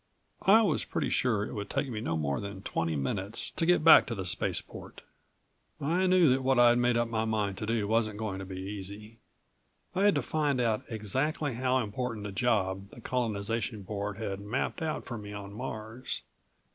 I 0.47 0.63
was 0.63 0.83
pretty 0.83 1.11
sure 1.11 1.45
it 1.45 1.53
would 1.53 1.69
take 1.69 1.87
me 1.87 2.01
no 2.01 2.17
more 2.17 2.39
than 2.39 2.63
twenty 2.63 2.95
minutes 2.95 3.51
to 3.51 3.67
get 3.67 3.83
back 3.83 4.07
to 4.07 4.15
the 4.15 4.25
spaceport. 4.25 5.01
I 5.79 6.07
knew 6.07 6.27
that 6.29 6.41
what 6.43 6.57
I'd 6.57 6.79
made 6.79 6.97
up 6.97 7.07
my 7.07 7.23
mind 7.23 7.59
to 7.59 7.67
do 7.67 7.87
wasn't 7.87 8.17
going 8.17 8.39
to 8.39 8.45
be 8.45 8.57
easy. 8.59 9.19
I 9.93 10.05
had 10.05 10.15
to 10.15 10.23
find 10.23 10.59
out 10.59 10.81
exactly 10.89 11.53
how 11.53 11.77
important 11.83 12.25
a 12.25 12.31
job 12.31 12.89
the 12.89 12.99
Colonization 12.99 13.83
Board 13.83 14.17
had 14.17 14.39
mapped 14.39 14.81
out 14.81 15.05
for 15.05 15.19
me 15.19 15.33
on 15.33 15.53
Mars. 15.53 16.23